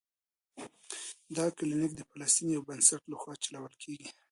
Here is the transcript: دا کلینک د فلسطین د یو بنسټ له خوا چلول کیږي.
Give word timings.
دا 1.37 1.45
کلینک 1.57 1.91
د 1.95 2.01
فلسطین 2.09 2.47
د 2.49 2.51
یو 2.55 2.67
بنسټ 2.69 3.01
له 3.11 3.15
خوا 3.21 3.33
چلول 3.43 3.73
کیږي. 3.83 4.09